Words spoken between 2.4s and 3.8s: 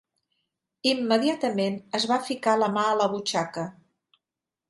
la la mà a la butxaca